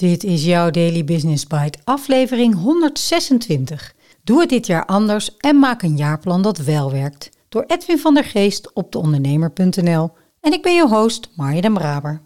[0.00, 3.94] Dit is jouw Daily Business Bite, aflevering 126.
[4.24, 7.30] Doe het dit jaar anders en maak een jaarplan dat wel werkt.
[7.48, 10.10] Door Edwin van der Geest op deondernemer.nl.
[10.40, 12.20] En ik ben je host, Marja den Braber.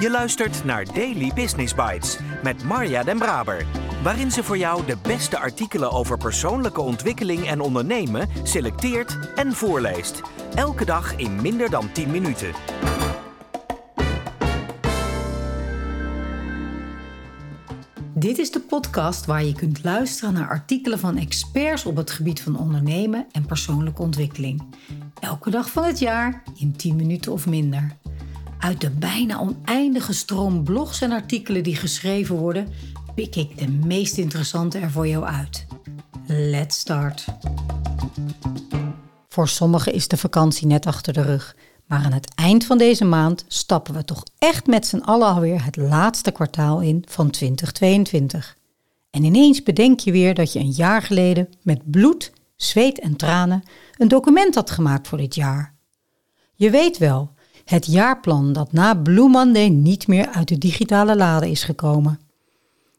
[0.00, 3.66] Je luistert naar Daily Business Bites met Marja den Braber.
[4.02, 10.20] Waarin ze voor jou de beste artikelen over persoonlijke ontwikkeling en ondernemen selecteert en voorleest.
[10.54, 12.52] Elke dag in minder dan 10 minuten.
[18.18, 22.40] Dit is de podcast waar je kunt luisteren naar artikelen van experts op het gebied
[22.40, 24.62] van ondernemen en persoonlijke ontwikkeling.
[25.20, 27.96] Elke dag van het jaar in 10 minuten of minder.
[28.58, 32.68] Uit de bijna oneindige stroom blogs en artikelen die geschreven worden,
[33.14, 35.66] pik ik de meest interessante er voor jou uit.
[36.26, 37.24] Let's start.
[39.28, 41.56] Voor sommigen is de vakantie net achter de rug.
[41.88, 45.64] Maar aan het eind van deze maand stappen we toch echt met z'n allen alweer
[45.64, 48.56] het laatste kwartaal in van 2022.
[49.10, 53.62] En ineens bedenk je weer dat je een jaar geleden met bloed, zweet en tranen
[53.96, 55.74] een document had gemaakt voor dit jaar.
[56.54, 57.30] Je weet wel,
[57.64, 62.20] het jaarplan dat na Blue Monday niet meer uit de digitale lade is gekomen.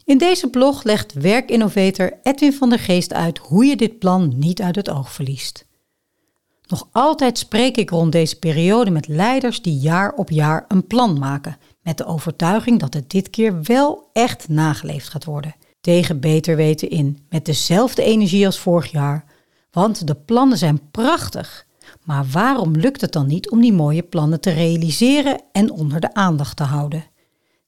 [0.06, 4.62] In deze blog legt werkinnovator Edwin van der Geest uit hoe je dit plan niet
[4.62, 5.66] uit het oog verliest.
[6.70, 11.20] Nog altijd spreek ik rond deze periode met leiders die jaar op jaar een plan
[11.20, 15.56] maken, met de overtuiging dat het dit keer wel echt nageleefd gaat worden.
[15.82, 19.26] Tegen beter weten in, met dezelfde energie als vorig jaar.
[19.72, 21.66] Want de plannen zijn prachtig.
[22.04, 26.14] Maar waarom lukt het dan niet om die mooie plannen te realiseren en onder de
[26.14, 27.06] aandacht te houden?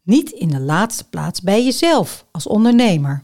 [0.03, 3.21] Niet in de laatste plaats bij jezelf als ondernemer.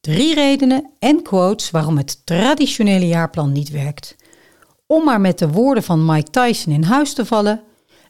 [0.00, 4.16] Drie redenen en quotes waarom het traditionele jaarplan niet werkt.
[4.90, 7.62] Om maar met de woorden van Mike Tyson in huis te vallen: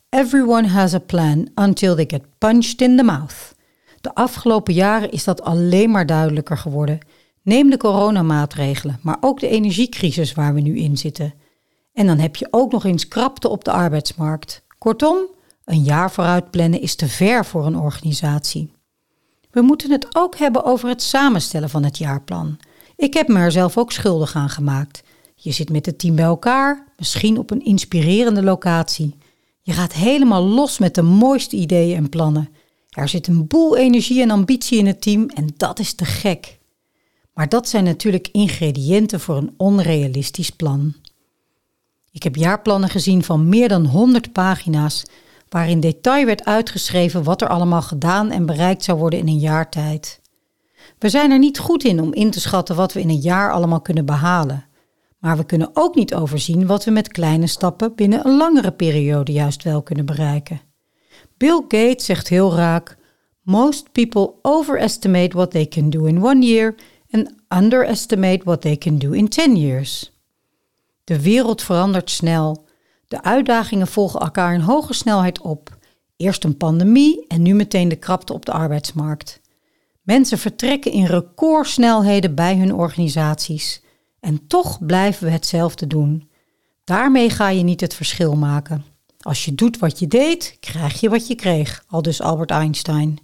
[0.08, 3.54] Everyone has a plan until they get punched in the mouth.
[4.00, 6.98] De afgelopen jaren is dat alleen maar duidelijker geworden.
[7.42, 11.34] Neem de coronamaatregelen, maar ook de energiecrisis waar we nu in zitten.
[11.92, 14.62] En dan heb je ook nog eens krapte op de arbeidsmarkt.
[14.78, 15.18] Kortom,
[15.64, 18.72] een jaar vooruit plannen is te ver voor een organisatie.
[19.50, 22.58] We moeten het ook hebben over het samenstellen van het jaarplan.
[22.96, 25.02] Ik heb me er zelf ook schuldig aan gemaakt.
[25.42, 29.16] Je zit met het team bij elkaar, misschien op een inspirerende locatie.
[29.62, 32.48] Je gaat helemaal los met de mooiste ideeën en plannen.
[32.90, 36.58] Er zit een boel energie en ambitie in het team en dat is te gek.
[37.34, 40.94] Maar dat zijn natuurlijk ingrediënten voor een onrealistisch plan.
[42.10, 45.04] Ik heb jaarplannen gezien van meer dan 100 pagina's,
[45.48, 49.70] waarin detail werd uitgeschreven wat er allemaal gedaan en bereikt zou worden in een jaar
[49.70, 50.20] tijd.
[50.98, 53.52] We zijn er niet goed in om in te schatten wat we in een jaar
[53.52, 54.68] allemaal kunnen behalen.
[55.20, 59.32] Maar we kunnen ook niet overzien wat we met kleine stappen binnen een langere periode
[59.32, 60.60] juist wel kunnen bereiken.
[61.36, 62.96] Bill Gates zegt heel raak:
[63.42, 66.74] Most people overestimate what they can do in one year
[67.10, 70.12] and underestimate what they can do in ten years.
[71.04, 72.68] De wereld verandert snel.
[73.08, 75.78] De uitdagingen volgen elkaar in hoge snelheid op.
[76.16, 79.40] Eerst een pandemie en nu meteen de krapte op de arbeidsmarkt.
[80.02, 83.82] Mensen vertrekken in recordsnelheden bij hun organisaties.
[84.20, 86.30] En toch blijven we hetzelfde doen.
[86.84, 88.84] Daarmee ga je niet het verschil maken.
[89.20, 93.18] Als je doet wat je deed, krijg je wat je kreeg, al dus Albert Einstein.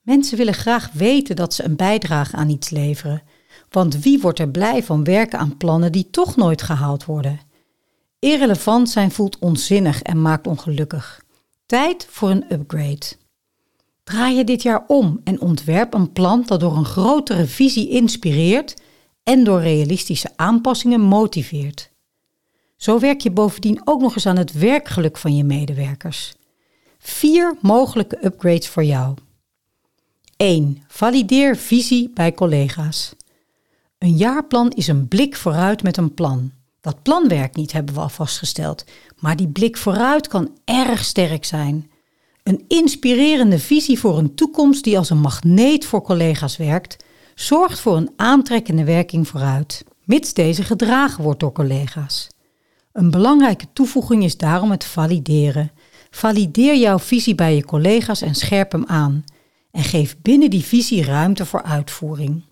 [0.00, 3.22] Mensen willen graag weten dat ze een bijdrage aan iets leveren,
[3.70, 7.40] want wie wordt er blij van werken aan plannen die toch nooit gehaald worden?
[8.18, 11.24] Irrelevant zijn voelt onzinnig en maakt ongelukkig.
[11.66, 13.06] Tijd voor een upgrade.
[14.04, 18.74] Draai je dit jaar om en ontwerp een plan dat door een grotere visie inspireert
[19.22, 21.90] en door realistische aanpassingen motiveert.
[22.76, 26.34] Zo werk je bovendien ook nog eens aan het werkgeluk van je medewerkers.
[26.98, 29.14] Vier mogelijke upgrades voor jou.
[30.36, 30.84] 1.
[30.88, 33.14] Valideer visie bij collega's.
[33.98, 36.52] Een jaarplan is een blik vooruit met een plan.
[36.80, 38.84] Dat plan werkt niet, hebben we al vastgesteld,
[39.16, 41.90] maar die blik vooruit kan erg sterk zijn.
[42.42, 47.04] Een inspirerende visie voor een toekomst die als een magneet voor collega's werkt,
[47.40, 52.28] zorgt voor een aantrekkende werking vooruit, mits deze gedragen wordt door collega's.
[52.92, 55.72] Een belangrijke toevoeging is daarom het valideren.
[56.10, 59.24] Valideer jouw visie bij je collega's en scherp hem aan.
[59.70, 62.42] En geef binnen die visie ruimte voor uitvoering.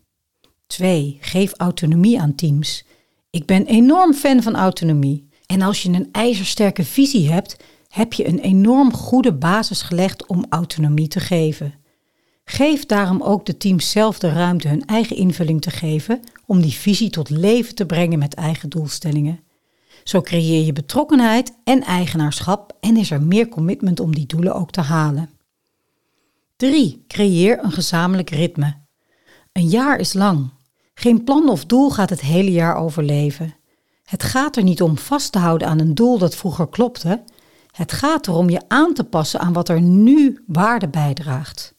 [0.67, 1.19] 2.
[1.20, 2.85] Geef autonomie aan teams.
[3.31, 5.29] Ik ben enorm fan van autonomie.
[5.46, 7.56] En als je een ijzersterke visie hebt,
[7.88, 11.75] heb je een enorm goede basis gelegd om autonomie te geven.
[12.50, 16.73] Geef daarom ook de teams zelf de ruimte hun eigen invulling te geven om die
[16.73, 19.41] visie tot leven te brengen met eigen doelstellingen.
[20.05, 24.71] Zo creëer je betrokkenheid en eigenaarschap en is er meer commitment om die doelen ook
[24.71, 25.31] te halen.
[26.56, 27.05] 3.
[27.09, 28.77] Creëer een gezamenlijk ritme.
[29.53, 30.50] Een jaar is lang.
[30.95, 33.55] Geen plan of doel gaat het hele jaar overleven.
[34.05, 37.23] Het gaat er niet om vast te houden aan een doel dat vroeger klopte.
[37.71, 41.77] Het gaat erom je aan te passen aan wat er nu waarde bijdraagt.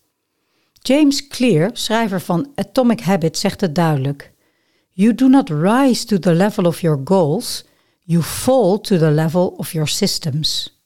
[0.82, 4.34] James Clear, schrijver van Atomic Habits, zegt het duidelijk.
[4.90, 7.66] You do not rise to the level of your goals,
[8.00, 10.80] you fall to the level of your systems.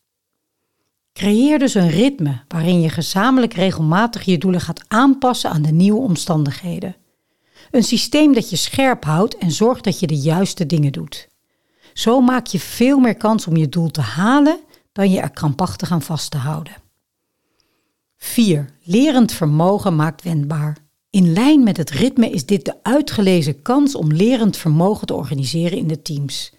[1.13, 6.01] Creëer dus een ritme waarin je gezamenlijk regelmatig je doelen gaat aanpassen aan de nieuwe
[6.01, 6.95] omstandigheden.
[7.71, 11.27] Een systeem dat je scherp houdt en zorgt dat je de juiste dingen doet.
[11.93, 14.59] Zo maak je veel meer kans om je doel te halen
[14.91, 16.82] dan je er krampachtig aan vast te houden.
[18.23, 18.69] 4.
[18.83, 20.77] Lerend vermogen maakt wendbaar.
[21.09, 25.77] In lijn met het ritme is dit de uitgelezen kans om lerend vermogen te organiseren
[25.77, 26.53] in de teams.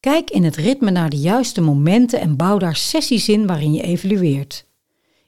[0.00, 3.82] Kijk in het ritme naar de juiste momenten en bouw daar sessies in waarin je
[3.82, 4.64] evalueert.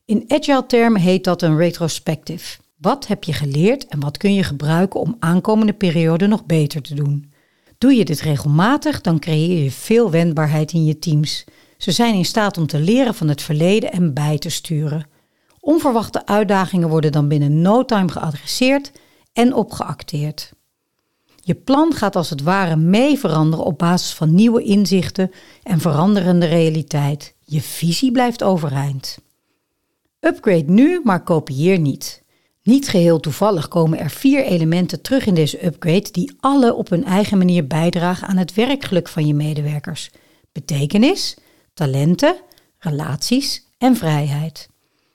[0.05, 2.59] In agile termen heet dat een retrospective.
[2.77, 6.95] Wat heb je geleerd en wat kun je gebruiken om aankomende periode nog beter te
[6.95, 7.33] doen?
[7.79, 11.45] Doe je dit regelmatig, dan creëer je veel wendbaarheid in je teams.
[11.79, 15.13] Ze zijn in staat om te leren van het verleden en bij te sturen.
[15.65, 18.93] Onverwachte uitdagingen worden dan binnen no time geadresseerd
[19.33, 20.53] en opgeacteerd.
[21.43, 25.31] Je plan gaat als het ware mee veranderen op basis van nieuwe inzichten
[25.63, 27.35] en veranderende realiteit.
[27.41, 29.19] Je visie blijft overeind.
[30.21, 32.23] Upgrade nu, maar kopieer niet.
[32.63, 37.05] Niet geheel toevallig komen er vier elementen terug in deze upgrade die alle op hun
[37.05, 40.11] eigen manier bijdragen aan het werkgeluk van je medewerkers.
[40.53, 41.37] Betekenis,
[41.75, 42.37] talenten,
[42.79, 44.73] relaties en vrijheid.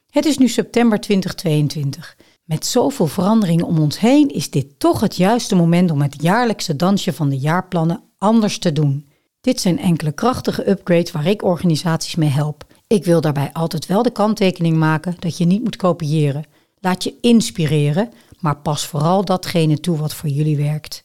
[0.10, 2.16] Het is nu september 2022.
[2.44, 6.76] Met zoveel veranderingen om ons heen is dit toch het juiste moment om het jaarlijkse
[6.76, 9.08] dansje van de jaarplannen anders te doen.
[9.42, 12.66] Dit zijn enkele krachtige upgrades waar ik organisaties mee help.
[12.88, 16.46] Ik wil daarbij altijd wel de kanttekening maken dat je niet moet kopiëren.
[16.80, 21.04] Laat je inspireren, maar pas vooral datgene toe wat voor jullie werkt.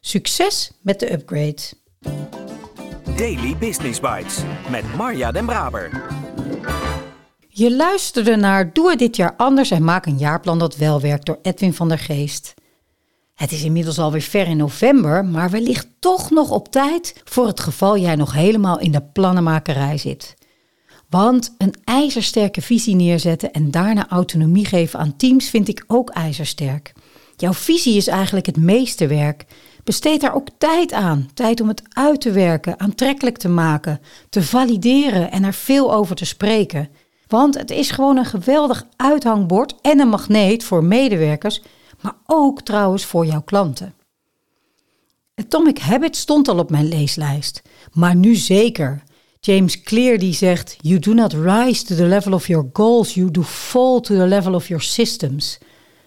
[0.00, 1.62] Succes met de upgrade.
[3.16, 4.38] Daily Business Bites
[4.70, 6.06] met Marja Den Braber.
[7.58, 11.26] Je luisterde naar Doe het dit jaar anders en maak een jaarplan dat wel werkt
[11.26, 12.54] door Edwin van der Geest.
[13.34, 17.60] Het is inmiddels alweer ver in november, maar wellicht toch nog op tijd voor het
[17.60, 20.34] geval jij nog helemaal in de plannenmakerij zit.
[21.08, 26.92] Want een ijzersterke visie neerzetten en daarna autonomie geven aan teams vind ik ook ijzersterk.
[27.36, 29.44] Jouw visie is eigenlijk het meeste werk.
[29.84, 31.28] Besteed daar ook tijd aan.
[31.34, 36.16] Tijd om het uit te werken, aantrekkelijk te maken, te valideren en er veel over
[36.16, 36.88] te spreken.
[37.26, 41.62] Want het is gewoon een geweldig uithangbord en een magneet voor medewerkers,
[42.00, 43.94] maar ook trouwens voor jouw klanten.
[45.34, 47.62] Atomic Habit stond al op mijn leeslijst,
[47.92, 49.02] maar nu zeker.
[49.40, 53.30] James Clear die zegt: You do not rise to the level of your goals, you
[53.30, 55.58] do fall to the level of your systems.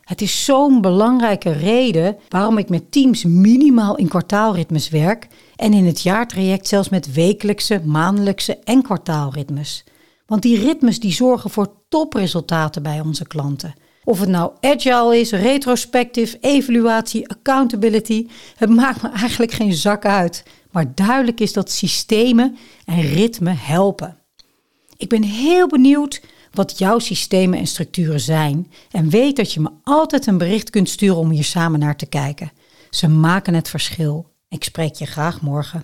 [0.03, 5.85] Het is zo'n belangrijke reden waarom ik met teams minimaal in kwartaalritmes werk en in
[5.85, 9.83] het jaartraject zelfs met wekelijkse, maandelijkse en kwartaalritmes.
[10.29, 13.73] Want die ritmes die zorgen voor topresultaten bij onze klanten.
[14.03, 20.43] Of het nou agile is, retrospectief, evaluatie, accountability, het maakt me eigenlijk geen zak uit.
[20.71, 24.17] Maar duidelijk is dat systemen en ritme helpen.
[24.97, 26.21] Ik ben heel benieuwd
[26.51, 30.89] wat jouw systemen en structuren zijn en weet dat je me altijd een bericht kunt
[30.89, 32.51] sturen om hier samen naar te kijken.
[32.89, 34.29] Ze maken het verschil.
[34.49, 35.83] Ik spreek je graag morgen.